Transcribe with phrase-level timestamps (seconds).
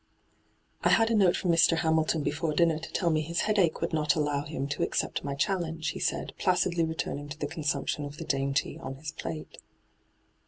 [0.81, 1.77] 'I had a note from Mr.
[1.77, 4.87] Hamilton before dinner to tell me his headache would not allow hyGoo>^lc ENTRAPPED 157 him
[4.87, 8.95] to accept my challenge,' he said, placidly returniog to the consumption of the dainty on
[8.95, 9.59] his plate.